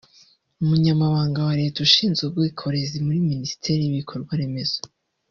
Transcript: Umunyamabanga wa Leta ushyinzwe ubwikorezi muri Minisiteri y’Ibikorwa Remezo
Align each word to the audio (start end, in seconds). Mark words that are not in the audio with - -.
Umunyamabanga 0.63 1.39
wa 1.47 1.53
Leta 1.61 1.77
ushyinzwe 1.87 2.23
ubwikorezi 2.25 2.97
muri 3.05 3.19
Minisiteri 3.29 3.79
y’Ibikorwa 3.83 4.33
Remezo 4.41 4.81